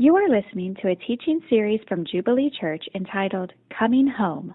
[0.00, 4.54] You are listening to a teaching series from Jubilee Church entitled Coming Home.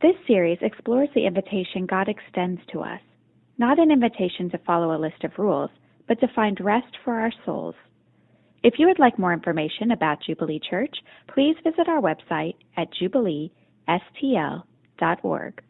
[0.00, 3.00] This series explores the invitation God extends to us,
[3.58, 5.70] not an invitation to follow a list of rules,
[6.06, 7.74] but to find rest for our souls.
[8.62, 10.94] If you would like more information about Jubilee Church,
[11.34, 15.62] please visit our website at jubileestl.org.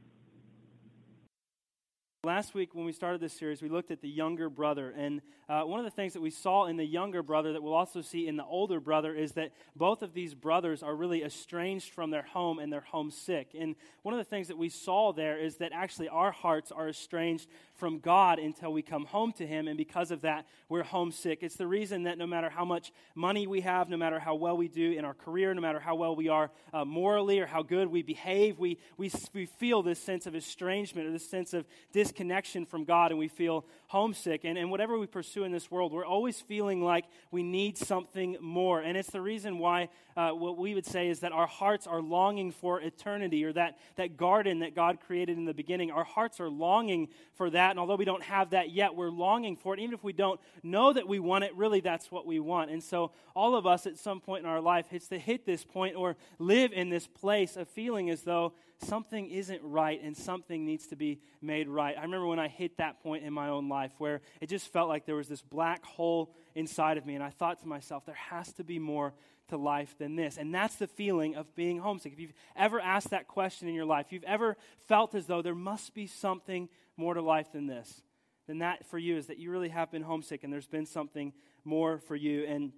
[2.22, 4.90] Last week, when we started this series, we looked at the younger brother.
[4.94, 7.72] And uh, one of the things that we saw in the younger brother that we'll
[7.72, 11.94] also see in the older brother is that both of these brothers are really estranged
[11.94, 13.52] from their home and they're homesick.
[13.58, 16.90] And one of the things that we saw there is that actually our hearts are
[16.90, 17.48] estranged
[17.80, 19.66] from God until we come home to Him.
[19.66, 21.38] And because of that, we're homesick.
[21.42, 24.56] It's the reason that no matter how much money we have, no matter how well
[24.56, 27.62] we do in our career, no matter how well we are uh, morally or how
[27.62, 31.66] good we behave, we, we, we feel this sense of estrangement or this sense of
[31.90, 34.44] disconnection from God and we feel homesick.
[34.44, 38.36] And, and whatever we pursue in this world, we're always feeling like we need something
[38.40, 38.80] more.
[38.80, 42.02] And it's the reason why uh, what we would say is that our hearts are
[42.02, 45.90] longing for eternity or that, that garden that God created in the beginning.
[45.90, 47.69] Our hearts are longing for that.
[47.70, 49.80] And although we don't have that yet, we're longing for it.
[49.80, 52.70] Even if we don't know that we want it, really that's what we want.
[52.70, 55.64] And so all of us at some point in our life hits to hit this
[55.64, 60.64] point or live in this place of feeling as though something isn't right and something
[60.64, 61.96] needs to be made right.
[61.98, 64.88] I remember when I hit that point in my own life where it just felt
[64.88, 68.14] like there was this black hole inside of me, and I thought to myself, there
[68.14, 69.12] has to be more
[69.48, 70.38] to life than this.
[70.38, 72.12] And that's the feeling of being homesick.
[72.12, 75.42] If you've ever asked that question in your life, if you've ever felt as though
[75.42, 76.68] there must be something
[77.00, 78.02] more to life than this,
[78.46, 81.32] then that for you is that you really have been homesick and there's been something
[81.64, 82.44] more for you.
[82.44, 82.72] And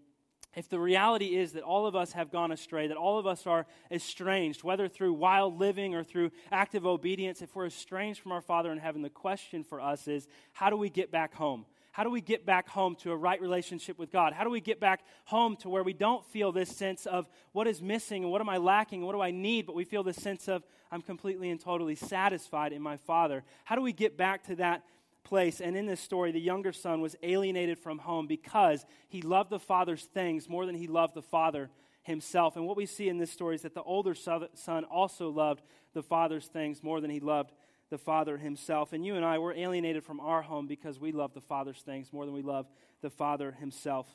[0.55, 3.47] if the reality is that all of us have gone astray, that all of us
[3.47, 8.41] are estranged, whether through wild living or through active obedience, if we're estranged from our
[8.41, 11.67] Father in heaven, the question for us is how do we get back home?
[11.93, 14.33] How do we get back home to a right relationship with God?
[14.33, 17.69] How do we get back home to where we don't feel this sense of what
[17.69, 20.03] is missing and what am I lacking and what do I need, but we feel
[20.03, 23.45] this sense of I'm completely and totally satisfied in my Father?
[23.65, 24.83] How do we get back to that
[25.25, 25.61] place.
[25.61, 29.59] And in this story, the younger son was alienated from home because he loved the
[29.59, 31.71] father's things more than he loved the father
[32.03, 32.57] himself.
[32.57, 35.63] And what we see in this story is that the older son also loved
[35.95, 37.53] the father's things more than he loved
[37.93, 38.95] the father himself.
[38.95, 42.11] And you and I, we're alienated from our home because we love the father's things
[42.11, 42.67] more than we love
[43.03, 44.09] the father himself.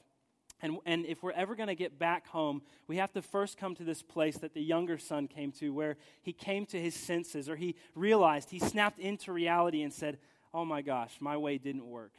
[0.63, 3.75] And, and if we're ever going to get back home, we have to first come
[3.75, 7.47] to this place that the younger son came to, where he came to his senses,
[7.47, 10.17] or he realized, he snapped into reality and said,
[10.55, 12.13] oh my gosh, my way didn't work.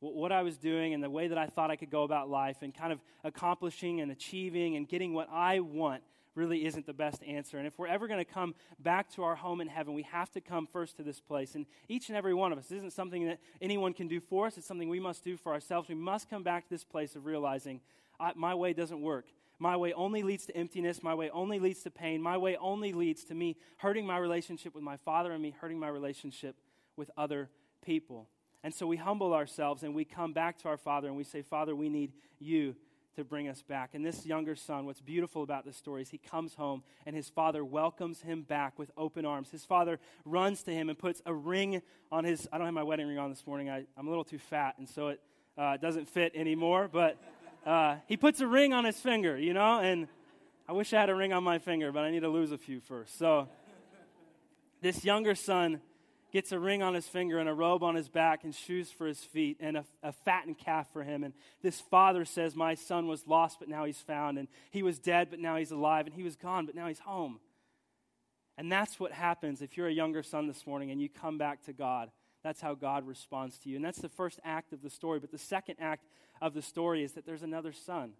[0.00, 2.56] What I was doing and the way that I thought I could go about life
[2.62, 6.02] and kind of accomplishing and achieving and getting what I want
[6.36, 7.58] really isn't the best answer.
[7.58, 10.30] And if we're ever going to come back to our home in heaven, we have
[10.32, 11.54] to come first to this place.
[11.54, 14.56] And each and every one of us, isn't something that anyone can do for us,
[14.56, 15.88] it's something we must do for ourselves.
[15.88, 17.80] We must come back to this place of realizing
[18.34, 19.26] my way doesn't work.
[19.58, 21.02] My way only leads to emptiness.
[21.02, 22.20] My way only leads to pain.
[22.20, 25.78] My way only leads to me hurting my relationship with my Father and me hurting
[25.78, 26.56] my relationship
[26.96, 27.48] with other
[27.82, 28.28] people.
[28.62, 31.40] And so we humble ourselves and we come back to our Father and we say,
[31.40, 32.74] Father, we need you
[33.16, 33.90] to bring us back.
[33.94, 37.28] And this younger son, what's beautiful about this story is he comes home and his
[37.28, 39.50] father welcomes him back with open arms.
[39.50, 41.82] His father runs to him and puts a ring
[42.12, 42.46] on his.
[42.52, 43.70] I don't have my wedding ring on this morning.
[43.70, 45.20] I, am a little too fat, and so it
[45.56, 46.88] uh, doesn't fit anymore.
[46.92, 47.16] But
[47.64, 50.08] uh, he puts a ring on his finger, you know, and
[50.68, 52.58] I wish I had a ring on my finger, but I need to lose a
[52.58, 53.18] few first.
[53.18, 53.48] So
[54.82, 55.80] this younger son
[56.36, 59.06] gets a ring on his finger and a robe on his back and shoes for
[59.06, 61.24] his feet and a, a, fattened calf for him.
[61.24, 61.32] And
[61.62, 64.36] this father says, My son was lost, but now he's found.
[64.36, 66.04] And he was dead, but now he's alive.
[66.04, 67.40] And he was gone, but now he's home.
[68.58, 71.62] And that's what happens if you're a younger son this morning and you come back
[71.64, 72.10] to God.
[72.44, 73.76] That's how God responds to you.
[73.76, 75.18] And that's the first act of the story.
[75.18, 76.04] But the second act
[76.42, 78.12] of the story is that there's another son.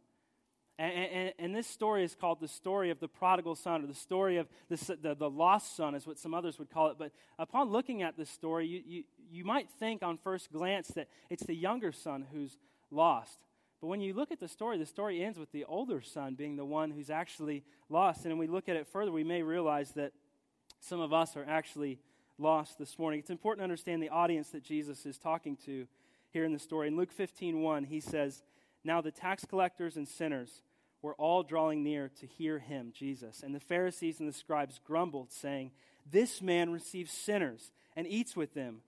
[0.78, 3.94] And, and, and, this story is called the story of the prodigal son, or the
[3.94, 6.96] story of the, the, the, lost son, is what some others would call it.
[6.98, 11.08] But upon looking at this story, you, you, you might think on first glance that
[11.30, 12.58] it's the younger son who's
[12.90, 13.38] lost.
[13.80, 16.56] But when you look at the story, the story ends with the older son being
[16.56, 18.26] the one who's actually lost.
[18.26, 20.12] And when we look at it further, we may realize that
[20.80, 22.00] some of us are actually
[22.38, 23.20] lost this morning.
[23.20, 25.86] It's important to understand the audience that Jesus is talking to
[26.30, 26.88] here in the story.
[26.88, 28.42] In Luke 15 1, he says,
[28.84, 30.62] Now the tax collectors and sinners
[31.06, 33.44] were all drawing near to hear him, Jesus.
[33.44, 35.70] And the Pharisees and the scribes grumbled, saying,
[36.10, 38.80] This man receives sinners and eats with them.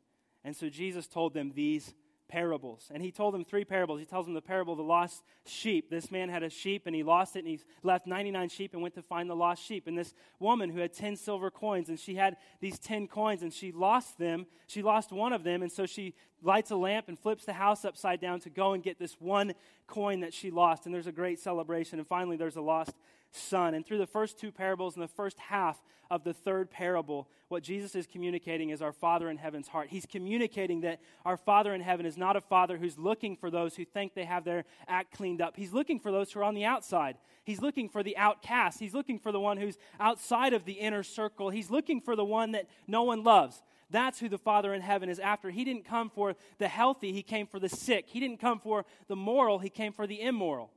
[0.43, 1.95] And so Jesus told them these
[2.29, 2.91] parables.
[2.93, 3.99] And he told them three parables.
[3.99, 5.91] He tells them the parable of the lost sheep.
[5.91, 8.83] This man had a sheep and he lost it and he left 99 sheep and
[8.83, 9.87] went to find the lost sheep.
[9.87, 13.53] And this woman who had 10 silver coins and she had these 10 coins and
[13.53, 14.47] she lost them.
[14.67, 17.85] She lost one of them and so she lights a lamp and flips the house
[17.85, 19.55] upside down to go and get this one
[19.87, 20.87] coin that she lost.
[20.87, 21.99] And there's a great celebration.
[21.99, 22.93] And finally, there's a lost
[23.31, 23.75] son.
[23.75, 27.63] And through the first two parables and the first half of the third parable, what
[27.63, 29.89] Jesus is communicating is our Father in heaven's heart.
[29.91, 33.77] He's communicating that our Father in heaven is not a Father who's looking for those
[33.77, 35.57] who think they have their act cleaned up.
[35.57, 37.17] He's looking for those who are on the outside.
[37.45, 38.79] He's looking for the outcast.
[38.79, 41.51] He's looking for the one who's outside of the inner circle.
[41.51, 43.63] He's looking for the one that no one loves.
[43.91, 45.51] That's who the Father in heaven is after.
[45.51, 48.07] He didn't come for the healthy, He came for the sick.
[48.09, 50.71] He didn't come for the moral, He came for the immoral.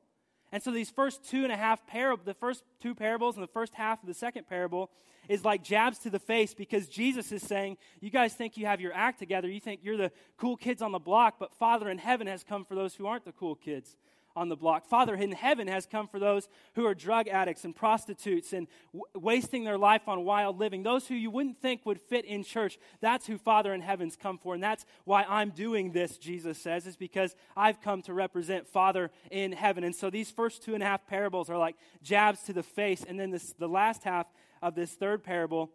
[0.51, 3.51] And so these first two and a half parables, the first two parables and the
[3.51, 4.92] first half of the second parable
[5.30, 8.81] is like jabs to the face because Jesus is saying, You guys think you have
[8.81, 9.48] your act together.
[9.48, 12.65] You think you're the cool kids on the block, but Father in heaven has come
[12.65, 13.95] for those who aren't the cool kids
[14.36, 14.86] on the block.
[14.86, 19.04] Father in heaven has come for those who are drug addicts and prostitutes and w-
[19.16, 20.83] wasting their life on wild living.
[20.83, 22.78] Those who you wouldn't think would fit in church.
[23.01, 24.54] That's who Father in heaven's come for.
[24.54, 29.12] And that's why I'm doing this, Jesus says, is because I've come to represent Father
[29.30, 29.83] in heaven.
[29.83, 33.04] And so these first two and a half parables are like jabs to the face.
[33.07, 34.28] And then this, the last half
[34.62, 35.72] of this third parable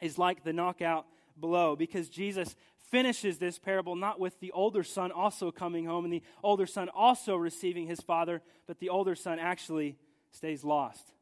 [0.00, 1.06] is like the knockout
[1.36, 2.56] blow because Jesus
[2.90, 6.88] finishes this parable not with the older son also coming home and the older son
[6.88, 9.96] also receiving his father, but the older son actually
[10.30, 11.12] stays lost.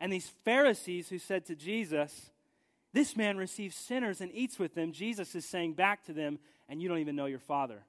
[0.00, 2.30] And these Pharisees who said to Jesus,
[2.92, 6.38] This man receives sinners and eats with them, Jesus is saying back to them,
[6.68, 7.82] And you don't even know your father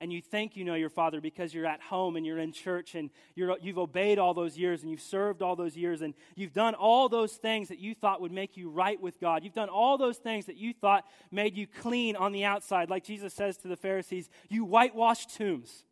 [0.00, 2.94] and you think you know your father because you're at home and you're in church
[2.94, 6.52] and you have obeyed all those years and you've served all those years and you've
[6.52, 9.42] done all those things that you thought would make you right with God.
[9.42, 12.90] You've done all those things that you thought made you clean on the outside.
[12.90, 15.84] Like Jesus says to the Pharisees, you whitewash tombs.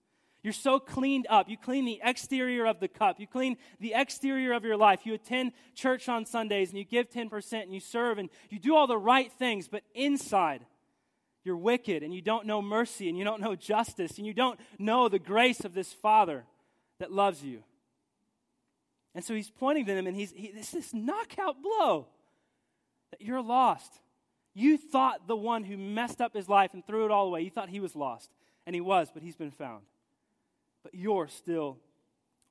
[0.43, 1.49] You're so cleaned up.
[1.49, 3.19] You clean the exterior of the cup.
[3.19, 5.07] You clean the exterior of your life.
[5.07, 8.77] You attend church on Sundays and you give 10% and you serve and you do
[8.77, 10.67] all the right things, but inside,
[11.45, 14.59] you're wicked and you don't know mercy and you don't know justice and you don't
[14.79, 16.45] know the grace of this Father
[16.99, 17.63] that loves you.
[19.15, 22.07] And so he's pointing to them and he's, he, this this knockout blow
[23.11, 24.01] that you're lost.
[24.55, 27.51] You thought the one who messed up his life and threw it all away, you
[27.51, 28.31] thought he was lost.
[28.67, 29.83] And he was, but he's been found.
[30.83, 31.79] But you're still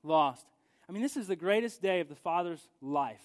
[0.02, 0.46] lost.
[0.88, 3.22] I mean, this is the greatest day of the Father's life.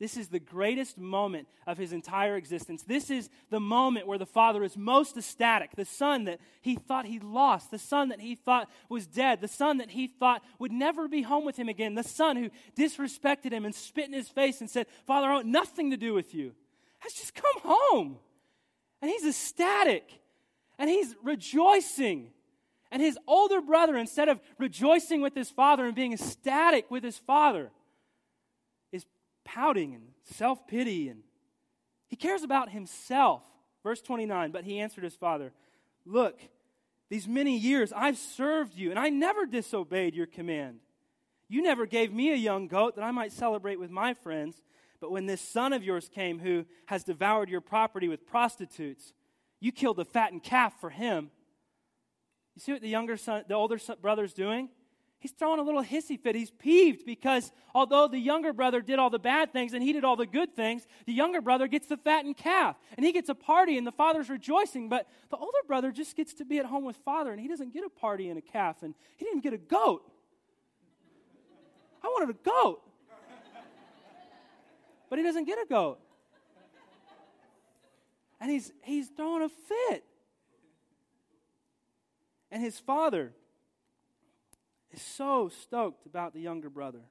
[0.00, 2.82] This is the greatest moment of his entire existence.
[2.82, 5.76] This is the moment where the father is most ecstatic.
[5.76, 9.46] The son that he thought he lost, the son that he thought was dead, the
[9.46, 12.48] son that he thought would never be home with him again, the son who
[12.82, 16.14] disrespected him and spit in his face and said, Father, I want nothing to do
[16.14, 16.54] with you,
[17.00, 18.16] has just come home.
[19.02, 20.10] And he's ecstatic
[20.78, 22.30] and he's rejoicing.
[22.90, 27.18] And his older brother, instead of rejoicing with his father and being ecstatic with his
[27.18, 27.70] father,
[29.44, 31.22] pouting and self pity, and
[32.06, 33.42] he cares about himself.
[33.82, 35.52] Verse 29 But he answered his father,
[36.04, 36.40] Look,
[37.08, 40.80] these many years I've served you, and I never disobeyed your command.
[41.48, 44.62] You never gave me a young goat that I might celebrate with my friends.
[45.00, 49.12] But when this son of yours came who has devoured your property with prostitutes,
[49.58, 51.30] you killed a fattened calf for him.
[52.54, 54.68] You see what the younger son, the older son, brother's doing?
[55.20, 56.34] He's throwing a little hissy fit.
[56.34, 60.02] He's peeved because although the younger brother did all the bad things and he did
[60.02, 63.34] all the good things, the younger brother gets the fattened calf and he gets a
[63.34, 64.88] party and the father's rejoicing.
[64.88, 67.74] But the older brother just gets to be at home with father and he doesn't
[67.74, 70.10] get a party and a calf and he didn't get a goat.
[72.02, 72.80] I wanted a goat.
[75.10, 75.98] But he doesn't get a goat.
[78.40, 80.04] And he's, he's throwing a fit.
[82.50, 83.34] And his father,
[84.92, 87.02] is so stoked about the younger brother.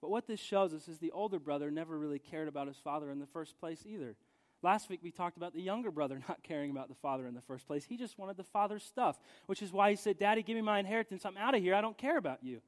[0.00, 3.10] But what this shows us is the older brother never really cared about his father
[3.10, 4.16] in the first place either.
[4.62, 7.40] Last week we talked about the younger brother not caring about the father in the
[7.40, 7.84] first place.
[7.84, 10.78] He just wanted the father's stuff, which is why he said, Daddy, give me my
[10.78, 11.24] inheritance.
[11.24, 11.74] I'm out of here.
[11.74, 12.60] I don't care about you.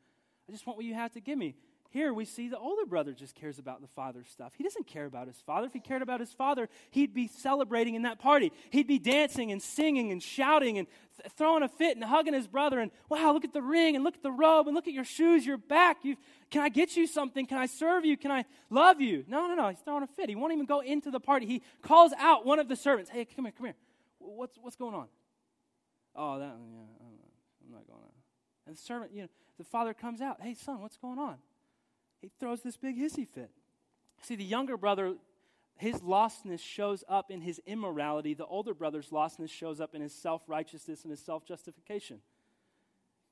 [0.49, 1.57] I just want what you have to give me.
[1.91, 4.53] Here we see the older brother just cares about the father's stuff.
[4.57, 5.67] He doesn't care about his father.
[5.67, 8.53] If he cared about his father, he'd be celebrating in that party.
[8.71, 12.47] He'd be dancing and singing and shouting and th- throwing a fit and hugging his
[12.47, 12.81] brother.
[12.81, 15.05] And wow, look at the ring and look at the robe and look at your
[15.05, 15.99] shoes, your back.
[16.03, 16.19] You've,
[16.51, 17.47] can I get you something?
[17.47, 18.17] Can I serve you?
[18.17, 19.25] Can I love you?
[19.29, 19.69] No, no, no.
[19.69, 20.29] He's throwing a fit.
[20.29, 21.47] He won't even go into the party.
[21.47, 23.11] He calls out one of the servants.
[23.11, 23.77] Hey, come here, come here.
[24.19, 25.07] What's, what's going on?
[26.15, 26.53] Oh, that, yeah,
[27.65, 28.11] I'm not going on.
[28.67, 29.29] And the servant, you know,
[29.59, 30.41] the father comes out.
[30.41, 31.37] Hey, son, what's going on?
[32.21, 33.51] He throws this big hissy fit.
[34.23, 35.17] See, the younger brother,
[35.77, 38.35] his lostness shows up in his immorality.
[38.35, 42.21] The older brother's lostness shows up in his self righteousness and his self justification.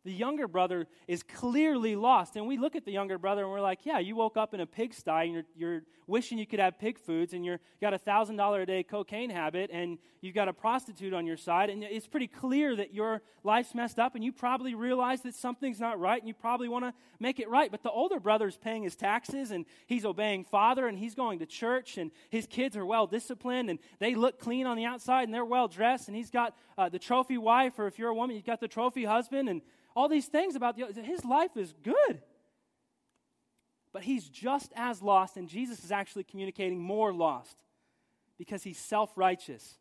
[0.04, 2.36] The younger brother is clearly lost.
[2.36, 4.60] And we look at the younger brother and we're like, yeah, you woke up in
[4.60, 7.98] a pigsty and you're, you're wishing you could have pig foods and you've got a
[7.98, 11.70] $1,000 a day cocaine habit and you've got a prostitute on your side.
[11.70, 15.80] And it's pretty clear that your life's messed up and you probably realize that something's
[15.80, 17.70] not right and you probably want to make it right.
[17.70, 21.46] But the older brother's paying his taxes and he's obeying father and he's going to
[21.46, 25.32] church and his kids are well disciplined and they look clean on the outside and
[25.32, 28.36] they're well dressed and he's got uh, the trophy wife or if you're a woman,
[28.36, 29.62] you've got the trophy husband and
[29.94, 32.20] all these things about the, his life is good.
[33.92, 37.62] But he's just as lost, and Jesus is actually communicating more lost
[38.36, 39.76] because he's self righteous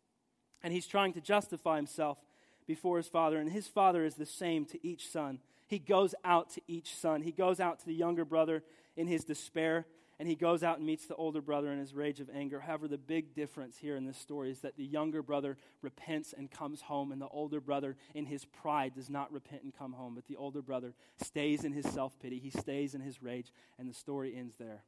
[0.62, 2.18] and he's trying to justify himself
[2.68, 3.38] before his father.
[3.38, 5.40] And his father is the same to each son.
[5.68, 8.64] He goes out to each son, he goes out to the younger brother
[8.96, 9.86] in his despair
[10.20, 12.60] and he goes out and meets the older brother in his rage of anger.
[12.60, 16.52] However, the big difference here in this story is that the younger brother repents and
[16.52, 20.16] comes home, and the older brother, in his pride, does not repent and come home.
[20.16, 23.90] But the older brother stays in his self pity, he stays in his rage, and
[23.90, 24.84] the story ends there.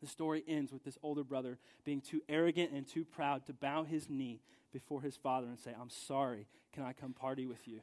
[0.00, 3.84] The story ends with this older brother being too arrogant and too proud to bow
[3.84, 4.42] his knee
[4.72, 7.80] before his father and say, I'm sorry, can I come party with you?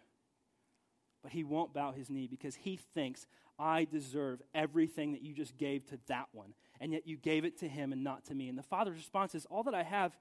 [1.24, 3.26] But he won't bow his knee because he thinks,
[3.60, 7.58] I deserve everything that you just gave to that one and yet you gave it
[7.60, 8.50] to him and not to me.
[8.50, 10.12] And the father's response is, All that I have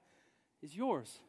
[0.61, 1.19] is yours.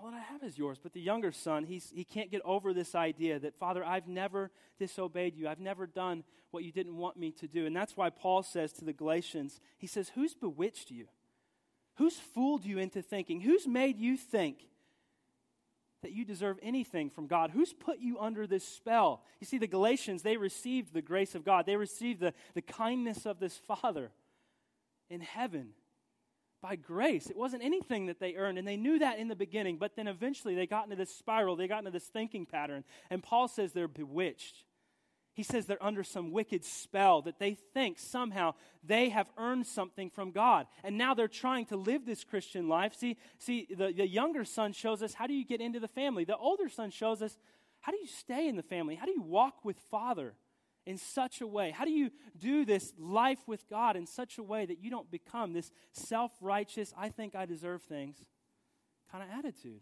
[0.00, 0.78] All that I have is yours.
[0.80, 4.52] But the younger son, he's, he can't get over this idea that, Father, I've never
[4.78, 5.48] disobeyed you.
[5.48, 6.22] I've never done
[6.52, 7.66] what you didn't want me to do.
[7.66, 11.06] And that's why Paul says to the Galatians, he says, Who's bewitched you?
[11.96, 13.40] Who's fooled you into thinking?
[13.40, 14.68] Who's made you think
[16.02, 17.50] that you deserve anything from God?
[17.50, 19.22] Who's put you under this spell?
[19.40, 23.26] You see, the Galatians, they received the grace of God, they received the, the kindness
[23.26, 24.10] of this Father
[25.08, 25.70] in heaven
[26.62, 27.28] by grace.
[27.30, 30.06] It wasn't anything that they earned, and they knew that in the beginning, but then
[30.06, 33.72] eventually they got into this spiral, they got into this thinking pattern, and Paul says
[33.72, 34.64] they're bewitched.
[35.32, 40.10] He says they're under some wicked spell that they think somehow they have earned something
[40.10, 40.66] from God.
[40.82, 42.94] And now they're trying to live this Christian life.
[42.94, 46.24] See, see the, the younger son shows us how do you get into the family.
[46.24, 47.38] The older son shows us
[47.80, 48.96] how do you stay in the family?
[48.96, 50.34] How do you walk with Father
[50.84, 51.70] in such a way?
[51.70, 55.10] How do you do this life with God in such a way that you don't
[55.10, 58.16] become this self righteous, I think I deserve things
[59.10, 59.80] kind of attitude?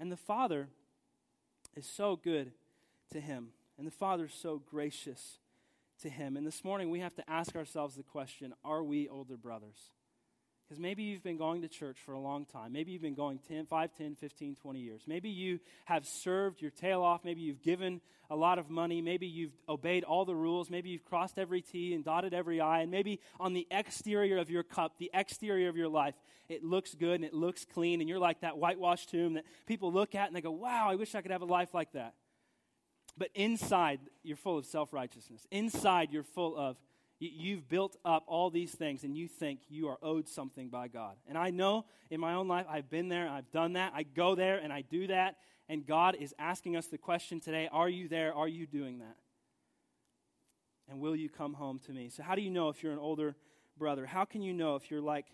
[0.00, 0.68] And the Father
[1.76, 2.52] is so good
[3.12, 3.50] to him.
[3.80, 5.38] And the Father's so gracious
[6.02, 6.36] to him.
[6.36, 9.78] And this morning we have to ask ourselves the question are we older brothers?
[10.68, 12.74] Because maybe you've been going to church for a long time.
[12.74, 15.00] Maybe you've been going 10, 5, 10, 15, 20 years.
[15.06, 17.24] Maybe you have served your tail off.
[17.24, 19.00] Maybe you've given a lot of money.
[19.00, 20.68] Maybe you've obeyed all the rules.
[20.68, 22.80] Maybe you've crossed every T and dotted every I.
[22.80, 26.16] And maybe on the exterior of your cup, the exterior of your life,
[26.50, 28.00] it looks good and it looks clean.
[28.00, 30.96] And you're like that whitewashed tomb that people look at and they go, wow, I
[30.96, 32.12] wish I could have a life like that.
[33.16, 35.46] But inside, you're full of self righteousness.
[35.50, 36.76] Inside, you're full of,
[37.18, 41.16] you've built up all these things and you think you are owed something by God.
[41.28, 43.92] And I know in my own life, I've been there, I've done that.
[43.94, 45.36] I go there and I do that.
[45.68, 48.34] And God is asking us the question today Are you there?
[48.34, 49.16] Are you doing that?
[50.88, 52.08] And will you come home to me?
[52.08, 53.36] So, how do you know if you're an older
[53.78, 54.06] brother?
[54.06, 55.26] How can you know if you're like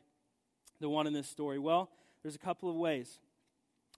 [0.80, 1.58] the one in this story?
[1.58, 1.90] Well,
[2.22, 3.20] there's a couple of ways.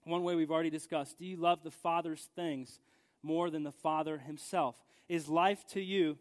[0.05, 2.79] One way we've already discussed do you love the Father's things
[3.23, 4.75] more than the Father himself?
[5.07, 6.17] Is life to you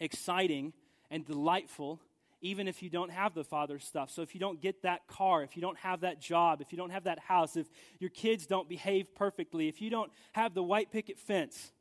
[0.00, 0.72] exciting
[1.10, 2.00] and delightful
[2.40, 4.10] even if you don't have the Father's stuff?
[4.10, 6.78] So, if you don't get that car, if you don't have that job, if you
[6.78, 7.66] don't have that house, if
[7.98, 11.72] your kids don't behave perfectly, if you don't have the white picket fence,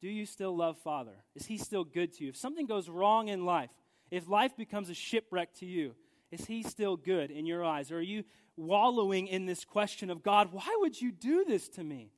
[0.00, 1.24] do you still love Father?
[1.34, 2.30] Is He still good to you?
[2.30, 3.70] If something goes wrong in life,
[4.10, 5.94] if life becomes a shipwreck to you,
[6.30, 7.90] is He still good in your eyes?
[7.90, 8.24] Or are you
[8.56, 12.10] wallowing in this question of God, why would you do this to me?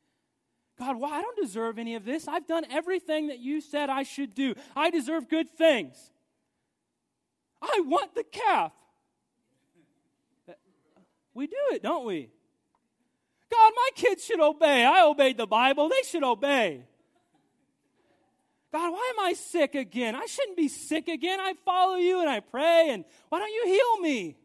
[0.79, 1.19] God, why?
[1.19, 2.27] I don't deserve any of this.
[2.27, 4.55] I've done everything that you said I should do.
[4.75, 6.11] I deserve good things.
[7.63, 8.73] I want the calf.
[11.33, 12.31] We do it, don't we?
[13.51, 14.85] God, my kids should obey.
[14.85, 15.89] I obeyed the Bible.
[15.89, 16.85] They should obey.
[18.73, 20.17] God, why am I sick again?
[20.17, 21.39] I shouldn't be sick again.
[21.39, 24.37] I follow you and I pray, and why don't you heal me?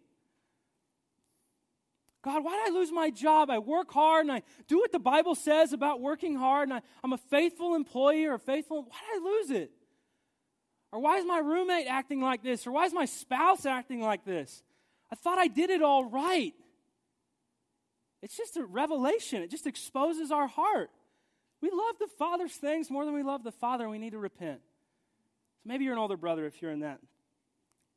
[2.21, 3.49] God, why did I lose my job?
[3.49, 6.81] I work hard and I do what the Bible says about working hard and I,
[7.03, 8.83] am a faithful employee or faithful.
[8.83, 9.71] Why did I lose it?
[10.91, 12.67] Or why is my roommate acting like this?
[12.67, 14.63] Or why is my spouse acting like this?
[15.11, 16.53] I thought I did it all right.
[18.21, 20.89] It's just a revelation, it just exposes our heart.
[21.61, 24.19] We love the Father's things more than we love the Father, and we need to
[24.19, 24.61] repent.
[25.63, 26.99] So maybe you're an older brother if you're in that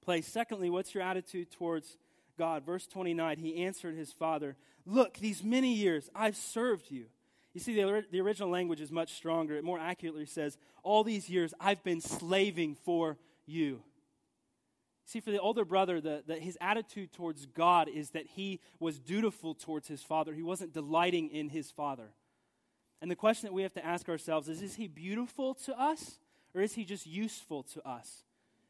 [0.04, 0.26] place.
[0.26, 1.96] Secondly, what's your attitude towards
[2.38, 2.64] God.
[2.64, 7.06] Verse 29, he answered his father, Look, these many years I've served you.
[7.54, 9.54] You see, the, the original language is much stronger.
[9.56, 13.82] It more accurately says, All these years I've been slaving for you.
[15.04, 18.98] See, for the older brother, the, the, his attitude towards God is that he was
[18.98, 20.32] dutiful towards his father.
[20.32, 22.10] He wasn't delighting in his father.
[23.02, 26.18] And the question that we have to ask ourselves is Is he beautiful to us,
[26.54, 28.22] or is he just useful to us?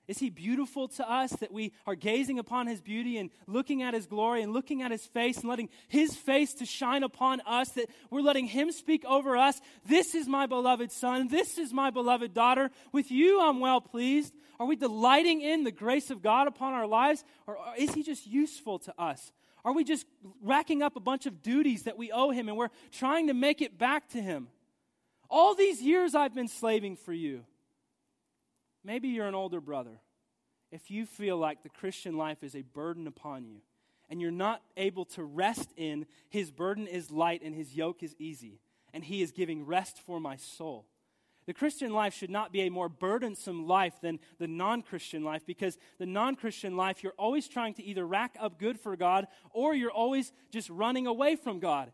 [0.09, 3.95] Is he beautiful to us that we are gazing upon his beauty and looking at
[3.95, 7.71] his glory and looking at his face and letting his face to shine upon us,
[7.71, 9.61] that we're letting him speak over us?
[9.87, 11.29] This is my beloved son.
[11.29, 12.71] This is my beloved daughter.
[12.91, 14.35] With you I'm well pleased.
[14.59, 17.25] Are we delighting in the grace of God upon our lives?
[17.47, 19.33] Or is he just useful to us?
[19.65, 20.07] Are we just
[20.43, 23.63] racking up a bunch of duties that we owe him and we're trying to make
[23.63, 24.49] it back to him?
[25.31, 27.45] All these years I've been slaving for you.
[28.85, 30.01] Maybe you're an older brother.
[30.71, 33.61] If you feel like the Christian life is a burden upon you
[34.13, 38.15] and you're not able to rest in his burden is light and his yoke is
[38.19, 38.61] easy,
[38.93, 40.85] and he is giving rest for my soul.
[41.47, 45.47] The Christian life should not be a more burdensome life than the non Christian life
[45.47, 49.27] because the non Christian life, you're always trying to either rack up good for God
[49.51, 51.91] or you're always just running away from God.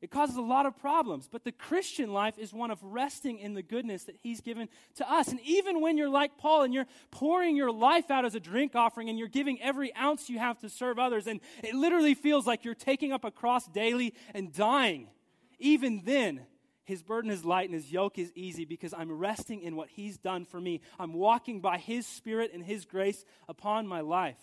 [0.00, 1.28] It causes a lot of problems.
[1.30, 5.10] But the Christian life is one of resting in the goodness that He's given to
[5.10, 5.28] us.
[5.28, 8.76] And even when you're like Paul and you're pouring your life out as a drink
[8.76, 12.46] offering and you're giving every ounce you have to serve others, and it literally feels
[12.46, 15.08] like you're taking up a cross daily and dying,
[15.58, 16.46] even then,
[16.84, 20.16] His burden is light and His yoke is easy because I'm resting in what He's
[20.16, 20.80] done for me.
[21.00, 24.38] I'm walking by His Spirit and His grace upon my life.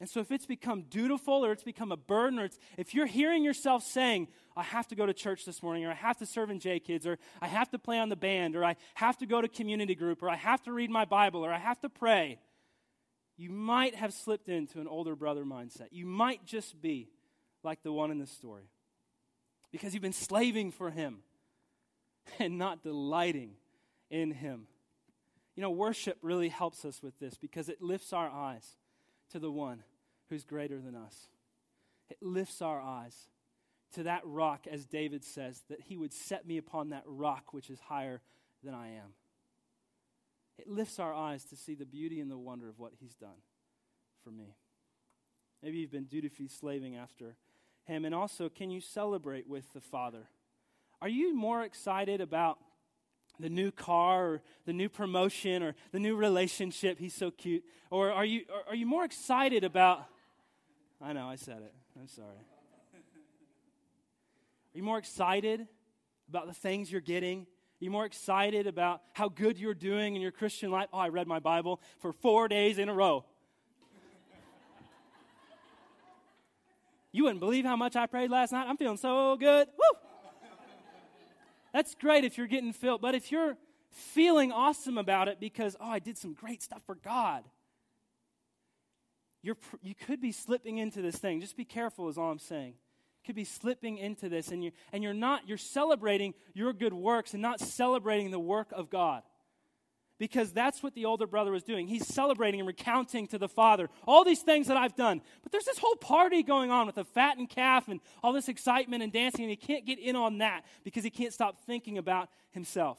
[0.00, 3.06] And so, if it's become dutiful or it's become a burden, or it's, if you're
[3.06, 6.26] hearing yourself saying, I have to go to church this morning, or I have to
[6.26, 9.18] serve in J Kids, or I have to play on the band, or I have
[9.18, 11.80] to go to community group, or I have to read my Bible, or I have
[11.80, 12.38] to pray,
[13.36, 15.88] you might have slipped into an older brother mindset.
[15.90, 17.08] You might just be
[17.64, 18.70] like the one in the story
[19.72, 21.18] because you've been slaving for him
[22.38, 23.52] and not delighting
[24.10, 24.68] in him.
[25.56, 28.76] You know, worship really helps us with this because it lifts our eyes
[29.30, 29.82] to the one
[30.28, 31.28] who's greater than us.
[32.08, 33.28] It lifts our eyes
[33.94, 37.70] to that rock, as David says, that he would set me upon that rock which
[37.70, 38.20] is higher
[38.62, 39.14] than I am.
[40.58, 43.42] It lifts our eyes to see the beauty and the wonder of what he's done
[44.24, 44.56] for me.
[45.62, 47.36] Maybe you've been dutifully slaving after
[47.84, 48.04] him.
[48.04, 50.28] And also, can you celebrate with the Father?
[51.00, 52.58] Are you more excited about
[53.40, 56.98] the new car or the new promotion or the new relationship.
[56.98, 57.64] He's so cute.
[57.90, 60.06] Or are you, are you more excited about,
[61.00, 61.72] I know, I said it.
[61.98, 62.28] I'm sorry.
[62.28, 62.32] Are
[64.74, 65.66] you more excited
[66.28, 67.42] about the things you're getting?
[67.42, 70.88] Are you more excited about how good you're doing in your Christian life?
[70.92, 73.24] Oh, I read my Bible for four days in a row.
[77.12, 78.66] you wouldn't believe how much I prayed last night.
[78.68, 79.68] I'm feeling so good.
[79.68, 79.98] Woo!
[81.72, 83.00] That's great if you're getting filled.
[83.00, 83.56] But if you're
[83.90, 87.44] feeling awesome about it because, oh, I did some great stuff for God,
[89.42, 91.40] you're, you could be slipping into this thing.
[91.40, 92.74] Just be careful, is all I'm saying.
[93.22, 96.92] You could be slipping into this, and, you, and you're not, you're celebrating your good
[96.92, 99.22] works and not celebrating the work of God
[100.18, 101.86] because that's what the older brother was doing.
[101.86, 105.20] He's celebrating and recounting to the father all these things that I've done.
[105.42, 109.02] But there's this whole party going on with a fattened calf and all this excitement
[109.02, 112.28] and dancing, and he can't get in on that because he can't stop thinking about
[112.50, 112.98] himself.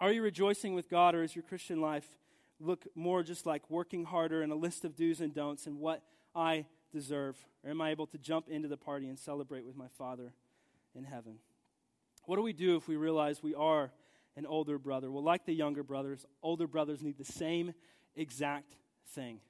[0.00, 2.08] Are you rejoicing with God, or is your Christian life
[2.62, 6.02] look more just like working harder and a list of do's and don'ts and what
[6.34, 7.36] I deserve?
[7.64, 10.32] Or am I able to jump into the party and celebrate with my Father
[10.94, 11.38] in heaven?
[12.24, 13.92] What do we do if we realize we are
[14.36, 15.10] an older brother.
[15.10, 17.74] Well, like the younger brothers, older brothers need the same
[18.16, 18.74] exact
[19.14, 19.40] thing.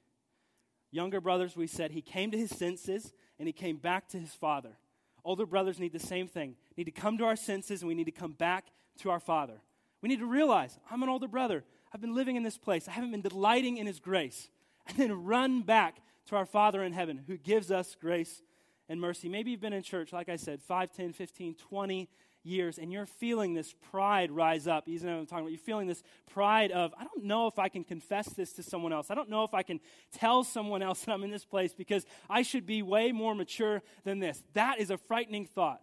[0.91, 4.35] Younger brothers, we said, he came to his senses and he came back to his
[4.35, 4.77] father.
[5.25, 6.57] Older brothers need the same thing.
[6.77, 8.67] need to come to our senses and we need to come back
[8.99, 9.61] to our father.
[10.03, 11.65] We need to realize I'm an older brother.
[11.95, 12.89] I've been living in this place.
[12.89, 14.49] I haven't been delighting in his grace.
[14.89, 18.43] And then run back to our Father in heaven who gives us grace
[18.89, 19.29] and mercy.
[19.29, 22.09] Maybe you've been in church, like I said, 5, 10, 15, 20
[22.45, 24.89] years and you're feeling this pride rise up.
[24.89, 25.53] You know what I'm talking about?
[25.53, 26.03] You're feeling this
[26.33, 29.11] pride of, I don't know if I can confess this to someone else.
[29.11, 29.81] I don't know if I can
[30.13, 33.83] tell someone else that I'm in this place because I should be way more mature
[34.05, 34.43] than this.
[34.55, 35.81] That is a frightening thought.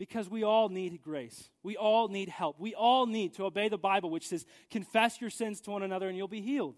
[0.00, 1.50] Because we all need grace.
[1.62, 2.58] We all need help.
[2.58, 6.08] We all need to obey the Bible, which says, confess your sins to one another
[6.08, 6.76] and you'll be healed.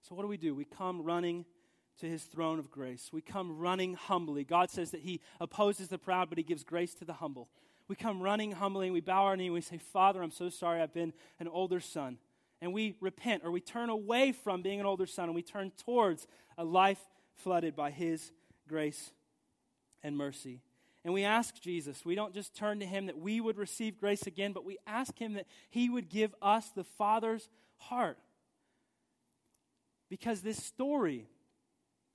[0.00, 0.54] So, what do we do?
[0.54, 1.44] We come running
[1.98, 3.10] to his throne of grace.
[3.12, 4.44] We come running humbly.
[4.44, 7.50] God says that he opposes the proud, but he gives grace to the humble.
[7.86, 10.48] We come running humbly and we bow our knee and we say, Father, I'm so
[10.48, 12.16] sorry I've been an older son.
[12.62, 15.70] And we repent or we turn away from being an older son and we turn
[15.76, 16.26] towards
[16.56, 18.32] a life flooded by his
[18.66, 19.12] grace
[20.02, 20.60] and mercy.
[21.04, 24.26] And we ask Jesus, we don't just turn to him that we would receive grace
[24.26, 28.18] again, but we ask him that he would give us the Father's heart.
[30.10, 31.26] Because this story,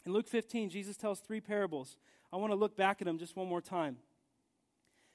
[0.06, 1.98] in Luke 15, Jesus tells three parables.
[2.32, 3.98] I want to look back at them just one more time.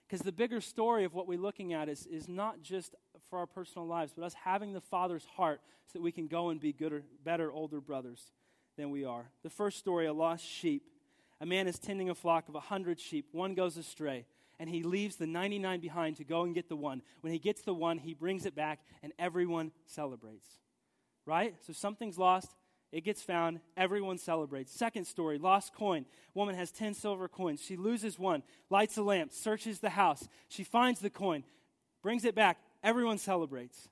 [0.09, 2.97] Because the bigger story of what we're looking at is, is not just
[3.29, 6.49] for our personal lives, but us having the Father's heart so that we can go
[6.49, 8.33] and be gooder, better older brothers
[8.77, 9.31] than we are.
[9.45, 10.83] The first story, a lost sheep.
[11.41, 13.29] A man is tending a flock of a hundred sheep.
[13.33, 14.27] One goes astray,
[14.59, 17.03] and he leaves the 99 behind to go and get the one.
[17.23, 20.49] When he gets the one, he brings it back, and everyone celebrates.
[21.25, 21.55] Right?
[21.67, 22.55] So something's lost,
[22.93, 24.73] it gets found, everyone celebrates.
[24.73, 26.05] Second story, lost coin.
[26.35, 27.63] Woman has 10 silver coins.
[27.63, 30.29] She loses one, lights a lamp, searches the house.
[30.49, 31.45] She finds the coin,
[32.03, 33.89] brings it back, everyone celebrates.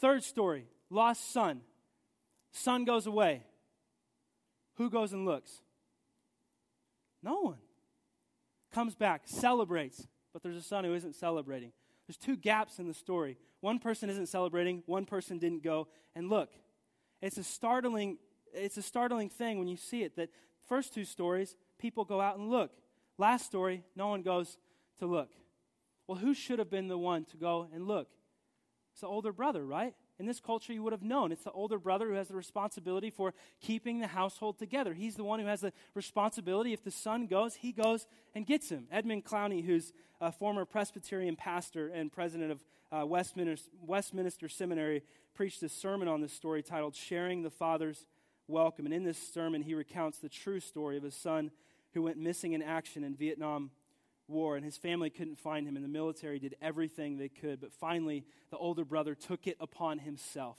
[0.00, 1.62] Third story, lost son.
[2.52, 3.44] Son goes away.
[4.74, 5.62] Who goes and looks?
[7.26, 7.58] No one.
[8.72, 11.72] Comes back, celebrates, but there's a son who isn't celebrating.
[12.06, 13.36] There's two gaps in the story.
[13.60, 16.50] One person isn't celebrating, one person didn't go and look.
[17.20, 18.18] It's a startling
[18.54, 20.30] it's a startling thing when you see it that
[20.66, 22.70] first two stories people go out and look.
[23.18, 24.56] Last story, no one goes
[25.00, 25.30] to look.
[26.06, 28.08] Well, who should have been the one to go and look?
[28.96, 29.92] It's the older brother, right?
[30.18, 33.10] In this culture, you would have known it's the older brother who has the responsibility
[33.10, 34.94] for keeping the household together.
[34.94, 36.72] He's the one who has the responsibility.
[36.72, 38.86] If the son goes, he goes and gets him.
[38.90, 45.02] Edmund Clowney, who's a former Presbyterian pastor and president of uh, Westminster, Westminster Seminary,
[45.34, 48.06] preached a sermon on this story titled Sharing the Father's
[48.48, 48.86] Welcome.
[48.86, 51.50] And in this sermon, he recounts the true story of a son
[51.92, 53.72] who went missing in action in Vietnam
[54.28, 57.60] war, and his family couldn't find him, and the military did everything they could.
[57.60, 60.58] But finally, the older brother took it upon himself.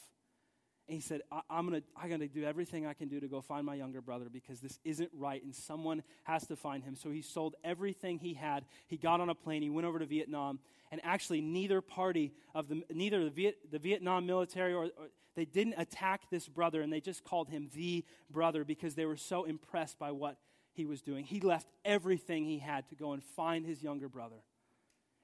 [0.87, 3.19] And he said, I- am going to I'm going to do everything I can do
[3.19, 6.83] to go find my younger brother because this isn't right, and someone has to find
[6.83, 6.95] him.
[6.95, 8.65] So he sold everything he had.
[8.87, 10.59] He got on a plane, he went over to Vietnam,
[10.91, 15.45] and actually, neither party of the, neither the, Viet, the Vietnam military or, or they
[15.45, 19.43] didn't attack this brother, and they just called him the brother because they were so
[19.43, 20.37] impressed by what
[20.77, 21.25] he was doing.
[21.25, 24.43] He left everything he had to go and find his younger brother.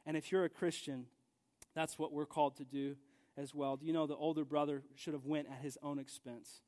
[0.05, 1.05] And if you're a Christian,
[1.75, 2.97] that's what we're called to do
[3.37, 3.77] as well.
[3.77, 6.61] Do you know the older brother should have went at his own expense?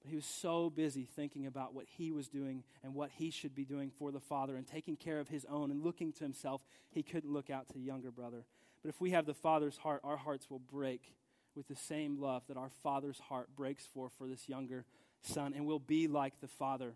[0.00, 3.56] But he was so busy thinking about what he was doing and what he should
[3.56, 6.62] be doing for the father and taking care of his own and looking to himself,
[6.90, 8.44] he couldn't look out to the younger brother.
[8.82, 11.12] But if we have the father's heart, our hearts will break
[11.56, 14.84] with the same love that our father's heart breaks for for this younger
[15.22, 16.94] son and we'll be like the father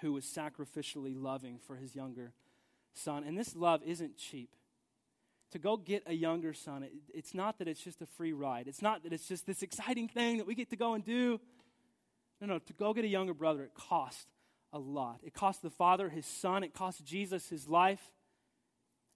[0.00, 2.32] who was sacrificially loving for his younger
[2.94, 3.24] son.
[3.24, 4.50] And this love isn't cheap.
[5.52, 8.68] To go get a younger son, it, it's not that it's just a free ride.
[8.68, 11.40] It's not that it's just this exciting thing that we get to go and do.
[12.40, 14.28] No, no, to go get a younger brother, it cost
[14.72, 15.20] a lot.
[15.22, 18.12] It cost the father his son, it cost Jesus his life,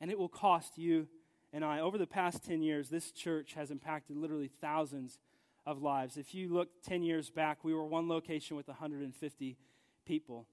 [0.00, 1.06] and it will cost you
[1.52, 1.80] and I.
[1.80, 5.20] Over the past 10 years, this church has impacted literally thousands
[5.64, 6.16] of lives.
[6.16, 9.56] If you look 10 years back, we were one location with 150
[10.04, 10.46] people.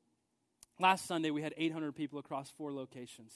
[0.82, 3.36] Last Sunday, we had 800 people across four locations.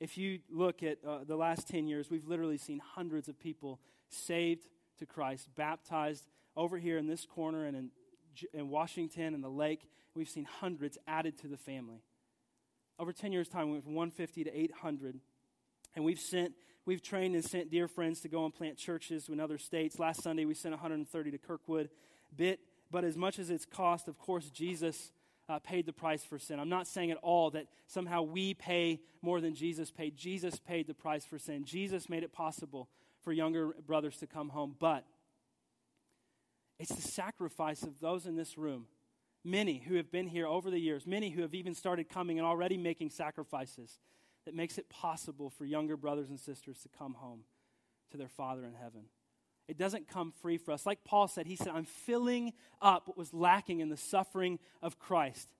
[0.00, 3.80] If you look at uh, the last 10 years, we've literally seen hundreds of people
[4.10, 7.90] saved to Christ, baptized over here in this corner and in,
[8.52, 9.88] in Washington and the lake.
[10.14, 12.02] We've seen hundreds added to the family.
[12.98, 15.20] Over 10 years' time, we went from 150 to 800.
[15.94, 16.52] And we've sent,
[16.84, 19.98] we've trained and sent dear friends to go and plant churches in other states.
[19.98, 21.88] Last Sunday, we sent 130 to Kirkwood.
[22.36, 22.60] Bit,
[22.90, 25.12] but as much as it's cost, of course, Jesus
[25.48, 26.58] uh, paid the price for sin.
[26.58, 30.16] I'm not saying at all that somehow we pay more than Jesus paid.
[30.16, 31.64] Jesus paid the price for sin.
[31.64, 32.88] Jesus made it possible
[33.22, 34.76] for younger brothers to come home.
[34.78, 35.04] But
[36.78, 38.86] it's the sacrifice of those in this room,
[39.44, 42.46] many who have been here over the years, many who have even started coming and
[42.46, 44.00] already making sacrifices,
[44.44, 47.44] that makes it possible for younger brothers and sisters to come home
[48.10, 49.04] to their Father in heaven.
[49.68, 50.84] It doesn't come free for us.
[50.86, 54.98] Like Paul said, he said, I'm filling up what was lacking in the suffering of
[54.98, 55.52] Christ.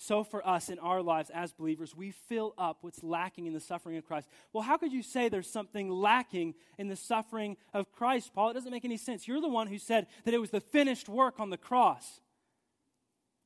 [0.00, 3.60] So for us in our lives as believers, we fill up what's lacking in the
[3.60, 4.28] suffering of Christ.
[4.52, 8.50] Well, how could you say there's something lacking in the suffering of Christ, Paul?
[8.50, 9.26] It doesn't make any sense.
[9.26, 12.20] You're the one who said that it was the finished work on the cross.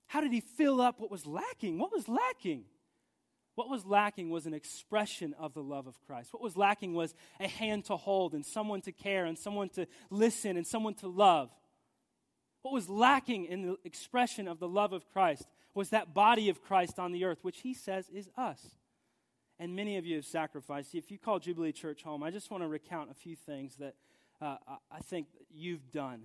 [0.09, 1.79] How did he fill up what was lacking?
[1.79, 2.65] What was lacking?
[3.55, 6.33] What was lacking was an expression of the love of Christ.
[6.33, 9.87] What was lacking was a hand to hold and someone to care and someone to
[10.11, 11.51] listen and someone to love.
[12.63, 16.63] What was lacking in the expression of the love of Christ was that body of
[16.63, 18.61] Christ on the earth, which he says is us.
[19.59, 20.95] And many of you have sacrificed.
[20.95, 23.95] If you call Jubilee Church home, I just want to recount a few things that
[24.41, 24.57] uh,
[24.91, 26.25] I think you've done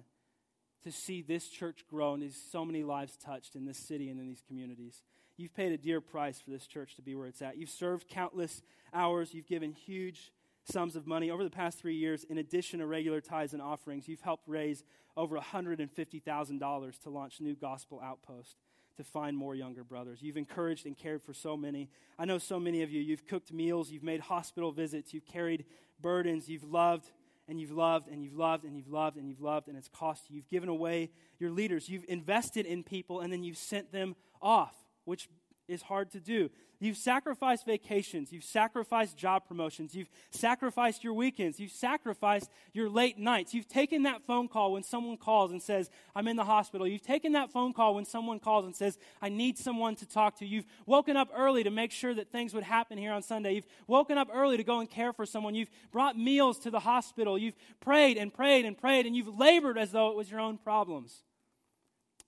[0.84, 4.28] to see this church grow and so many lives touched in this city and in
[4.28, 5.04] these communities.
[5.38, 7.58] You've paid a dear price for this church to be where it's at.
[7.58, 9.34] You've served countless hours.
[9.34, 10.32] You've given huge
[10.66, 11.30] sums of money.
[11.30, 14.84] Over the past three years, in addition to regular tithes and offerings, you've helped raise
[15.16, 18.58] over $150,000 to launch New Gospel Outpost
[18.98, 20.22] to find more younger brothers.
[20.22, 21.90] You've encouraged and cared for so many.
[22.18, 23.02] I know so many of you.
[23.02, 25.66] You've cooked meals, you've made hospital visits, you've carried
[26.02, 27.12] burdens, you've loved
[27.48, 30.30] and you've loved and you've loved and you've loved and you've loved and it's cost
[30.30, 30.36] you.
[30.36, 31.88] You've given away your leaders.
[31.88, 34.76] You've invested in people and then you've sent them off,
[35.08, 35.30] which
[35.70, 36.50] is hard to do.
[36.80, 38.32] You've sacrificed vacations.
[38.32, 39.96] You've sacrificed job promotions.
[39.96, 41.60] You've sacrificed your weekends.
[41.60, 43.54] You've sacrificed your late nights.
[43.54, 46.88] You've taken that phone call when someone calls and says, I'm in the hospital.
[46.88, 50.38] You've taken that phone call when someone calls and says, I need someone to talk
[50.38, 50.46] to.
[50.46, 53.56] You've woken up early to make sure that things would happen here on Sunday.
[53.56, 55.56] You've woken up early to go and care for someone.
[55.56, 57.38] You've brought meals to the hospital.
[57.38, 60.58] You've prayed and prayed and prayed, and you've labored as though it was your own
[60.58, 61.24] problems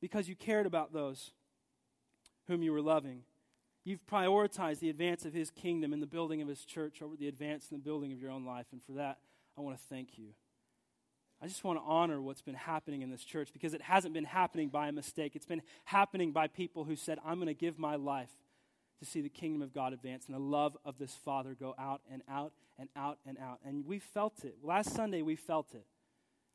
[0.02, 1.32] because you cared about those
[2.50, 3.22] whom you were loving.
[3.86, 7.28] You've prioritized the advance of his kingdom and the building of his church over the
[7.28, 8.66] advance and the building of your own life.
[8.72, 9.20] And for that,
[9.58, 10.30] I want to thank you.
[11.42, 14.26] I just want to honor what's been happening in this church because it hasn't been
[14.26, 15.36] happening by a mistake.
[15.36, 18.32] It's been happening by people who said, I'm going to give my life
[19.00, 22.02] to see the kingdom of God advance and the love of this Father go out
[22.12, 23.60] and out and out and out.
[23.64, 24.58] And we felt it.
[24.62, 25.86] Last Sunday, we felt it.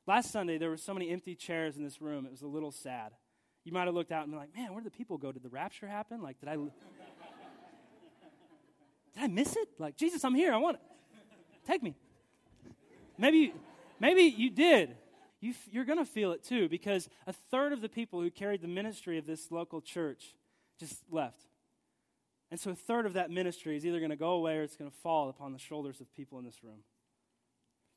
[0.06, 2.72] Last Sunday, there were so many empty chairs in this room, it was a little
[2.72, 3.12] sad.
[3.64, 5.32] You might have looked out and been like, man, where did the people go?
[5.32, 6.22] Did the rapture happen?
[6.22, 6.56] Like, did I.
[9.14, 9.68] Did I miss it?
[9.78, 10.52] Like, Jesus, I'm here.
[10.52, 10.82] I want it.
[11.66, 11.94] Take me.
[13.16, 13.54] Maybe,
[14.00, 14.96] maybe you did.
[15.40, 18.60] You, you're going to feel it too because a third of the people who carried
[18.60, 20.34] the ministry of this local church
[20.78, 21.46] just left.
[22.50, 24.76] And so a third of that ministry is either going to go away or it's
[24.76, 26.80] going to fall upon the shoulders of people in this room.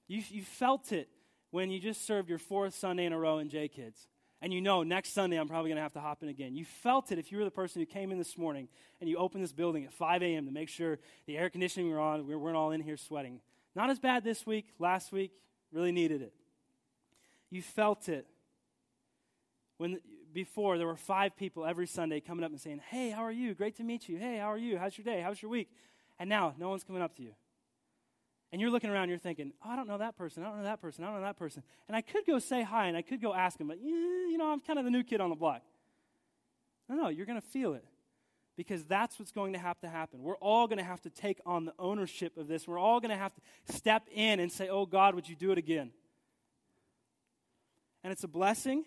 [0.08, 1.10] You, you felt it
[1.52, 4.08] when you just served your fourth Sunday in a row in J Kids
[4.42, 6.56] and you know next Sunday I'm probably going to have to hop in again.
[6.56, 8.68] You felt it if you were the person who came in this morning
[9.02, 10.46] and you opened this building at 5 a.m.
[10.46, 13.42] to make sure the air conditioning were on, we weren't all in here sweating.
[13.76, 15.32] Not as bad this week, last week,
[15.72, 16.34] really needed it.
[17.50, 18.28] You felt it
[19.78, 20.00] when
[20.34, 23.54] before there were five people every Sunday coming up and saying, Hey, how are you?
[23.54, 24.18] Great to meet you.
[24.18, 24.78] Hey, how are you?
[24.78, 25.22] How's your day?
[25.22, 25.70] How's your week?
[26.20, 27.34] And now no one's coming up to you.
[28.52, 30.64] And you're looking around, you're thinking, oh, I don't know that person, I don't know
[30.64, 31.64] that person, I don't know that person.
[31.88, 34.38] And I could go say hi and I could go ask him, but yeah, you
[34.38, 35.62] know, I'm kind of the new kid on the block.
[36.88, 37.84] No, no, you're going to feel it
[38.56, 40.24] because that's what's going to have to happen.
[40.24, 42.68] We're all going to have to take on the ownership of this.
[42.68, 45.52] We're all going to have to step in and say, Oh, God, would you do
[45.52, 45.92] it again?
[48.04, 48.86] And it's a blessing,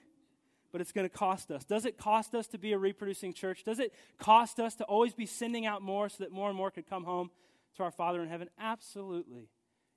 [0.72, 1.64] but it's going to cost us.
[1.64, 3.64] Does it cost us to be a reproducing church?
[3.64, 6.70] Does it cost us to always be sending out more so that more and more
[6.70, 7.30] could come home?
[7.76, 8.48] To our Father in heaven?
[8.58, 9.48] Absolutely.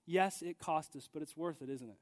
[0.06, 1.98] Yes, it cost us, but it's worth it, isn't it?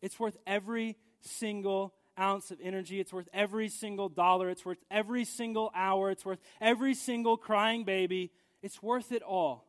[0.00, 3.00] It's worth every single ounce of energy.
[3.00, 4.50] It's worth every single dollar.
[4.50, 6.10] It's worth every single hour.
[6.10, 8.32] It's worth every single crying baby.
[8.62, 9.66] It's worth it all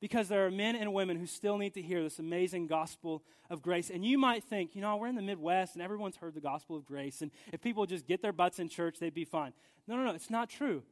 [0.00, 3.62] because there are men and women who still need to hear this amazing gospel of
[3.62, 3.90] grace.
[3.90, 6.76] And you might think, you know, we're in the Midwest and everyone's heard the gospel
[6.76, 7.20] of grace.
[7.20, 9.52] And if people just get their butts in church, they'd be fine.
[9.86, 10.82] No, no, no, it's not true.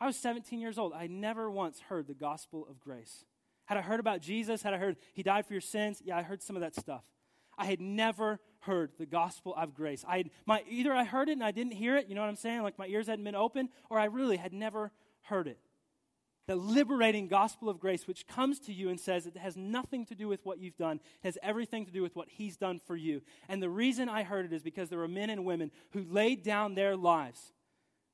[0.00, 0.92] I was 17 years old.
[0.92, 3.24] I never once heard the gospel of grace.
[3.66, 4.62] Had I heard about Jesus?
[4.62, 6.00] Had I heard he died for your sins?
[6.04, 7.04] Yeah, I heard some of that stuff.
[7.58, 10.04] I had never heard the gospel of grace.
[10.08, 12.28] I had, my, either I heard it and I didn't hear it, you know what
[12.28, 12.62] I'm saying?
[12.62, 15.58] Like my ears hadn't been open, or I really had never heard it.
[16.46, 20.14] The liberating gospel of grace, which comes to you and says it has nothing to
[20.14, 22.96] do with what you've done, it has everything to do with what he's done for
[22.96, 23.20] you.
[23.48, 26.42] And the reason I heard it is because there were men and women who laid
[26.42, 27.52] down their lives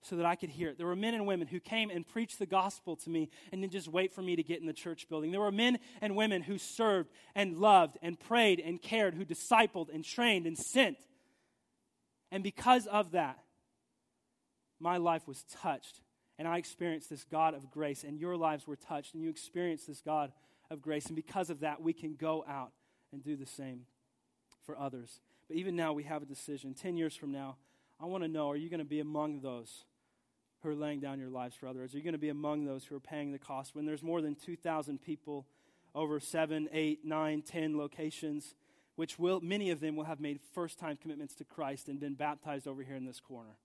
[0.05, 0.79] so that I could hear it.
[0.79, 3.73] There were men and women who came and preached the gospel to me and didn't
[3.73, 5.31] just wait for me to get in the church building.
[5.31, 9.89] There were men and women who served and loved and prayed and cared, who discipled
[9.93, 10.99] and trained and sent.
[12.31, 13.39] And because of that,
[14.79, 16.01] my life was touched
[16.39, 19.87] and I experienced this God of grace, and your lives were touched and you experienced
[19.87, 20.33] this God
[20.71, 21.07] of grace.
[21.07, 22.73] And because of that, we can go out
[23.13, 23.83] and do the same
[24.67, 25.21] for others.
[25.47, 26.75] But even now, we have a decision.
[26.75, 27.57] Ten years from now,
[28.01, 29.85] I want to know are you going to be among those
[30.65, 31.95] who are laying down your lives for others?
[31.95, 34.21] Are you going to be among those who are paying the cost when there's more
[34.21, 35.47] than 2,000 people
[35.95, 38.55] over seven, eight, nine, ten locations,
[38.97, 42.15] which will, many of them will have made first time commitments to Christ and been
[42.15, 43.59] baptized over here in this corner?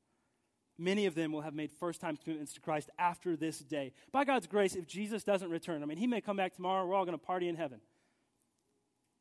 [0.77, 3.93] Many of them will have made first time commitments to Christ after this day.
[4.11, 6.95] By God's grace, if Jesus doesn't return, I mean, he may come back tomorrow, we're
[6.95, 7.79] all going to party in heaven.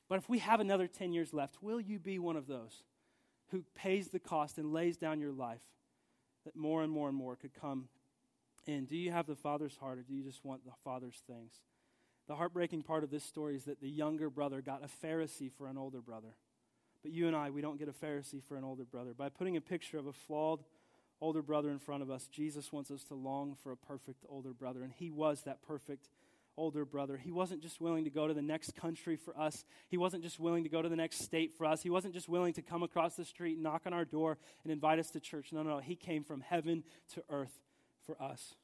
[0.09, 2.83] But if we have another 10 years left, will you be one of those
[3.51, 5.63] who pays the cost and lays down your life?
[6.49, 7.89] That more and more and more could come
[8.67, 8.87] in.
[8.87, 11.53] Do you have the Father's heart or do you just want the Father's things?
[12.27, 15.67] The heartbreaking part of this story is that the younger brother got a Pharisee for
[15.67, 16.35] an older brother.
[17.03, 19.13] But you and I, we don't get a Pharisee for an older brother.
[19.15, 20.61] By putting a picture of a flawed
[21.21, 24.53] older brother in front of us, Jesus wants us to long for a perfect older
[24.55, 24.83] brother.
[24.83, 26.09] And he was that perfect
[26.59, 27.17] older brother.
[27.17, 29.65] He wasn't just willing to go to the next country for us.
[29.89, 31.83] He wasn't just willing to go to the next state for us.
[31.83, 34.99] He wasn't just willing to come across the street, knock on our door, and invite
[34.99, 35.53] us to church.
[35.53, 35.79] No, no, no.
[35.79, 37.63] He came from heaven to earth
[38.05, 38.55] for us.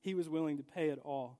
[0.00, 1.38] He was willing to pay it all.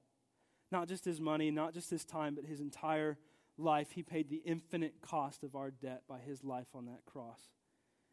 [0.73, 3.19] Not just his money, not just his time, but his entire
[3.59, 3.93] life.
[3.93, 7.41] He paid the infinite cost of our debt by his life on that cross.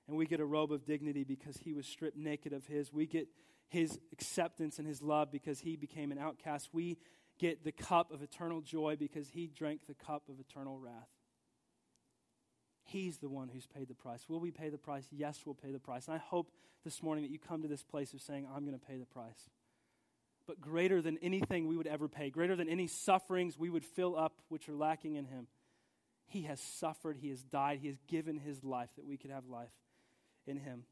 [0.08, 2.94] And we get a robe of dignity because he was stripped naked of his.
[2.94, 3.28] We get
[3.68, 6.70] his acceptance and his love because he became an outcast.
[6.72, 6.98] We
[7.38, 11.10] get the cup of eternal joy because he drank the cup of eternal wrath.
[12.84, 14.30] He's the one who's paid the price.
[14.30, 15.06] Will we pay the price?
[15.12, 16.08] Yes, we'll pay the price.
[16.08, 16.52] And I hope
[16.86, 19.06] this morning that you come to this place of saying, I'm going to pay the
[19.06, 19.50] price.
[20.48, 24.18] But greater than anything we would ever pay, greater than any sufferings we would fill
[24.18, 25.48] up which are lacking in him,
[26.28, 29.48] he has suffered, he has died, he has given his life that we could have
[29.48, 29.74] life
[30.46, 30.84] in him.